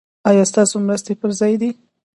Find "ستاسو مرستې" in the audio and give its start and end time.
0.51-1.13